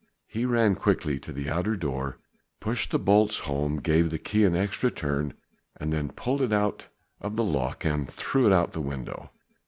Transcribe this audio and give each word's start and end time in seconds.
He 0.25 0.45
ran 0.45 0.73
quickly 0.73 1.19
to 1.19 1.31
the 1.31 1.47
outer 1.51 1.75
door, 1.75 2.17
pushed 2.59 2.89
the 2.89 2.97
bolts 2.97 3.37
home, 3.41 3.77
gave 3.77 4.09
the 4.09 4.17
key 4.17 4.45
an 4.45 4.55
extra 4.55 4.89
turn 4.89 5.35
and 5.77 5.93
then 5.93 6.09
pulled 6.09 6.41
it 6.41 6.51
out 6.51 6.87
of 7.19 7.35
the 7.35 7.43
lock 7.43 7.85
and 7.85 8.09
threw 8.09 8.47
it 8.47 8.51
out 8.51 8.69
of 8.69 8.73
the 8.73 8.81
window. 8.81 9.29